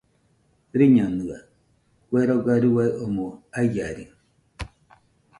[0.77, 1.45] Rɨñonɨaɨ,
[2.07, 4.05] kue roga rua omoɨ aiaɨri.